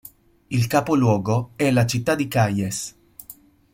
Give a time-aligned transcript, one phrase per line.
[0.49, 2.95] Il capoluogo è la città di Kayes.